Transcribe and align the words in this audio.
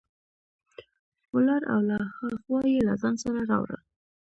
ولاړ 1.33 1.61
او 1.73 1.79
له 1.89 1.97
ها 2.15 2.27
خوا 2.43 2.61
یې 2.73 2.79
له 2.87 2.93
ځان 3.01 3.15
سره 3.23 3.39
راوړل. 3.51 3.81